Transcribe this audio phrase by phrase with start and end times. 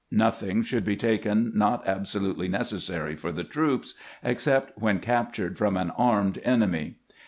[0.09, 3.93] Nothing should be taken not absolutely necessary for the troops,
[4.23, 6.95] except when captured from an armed enemy.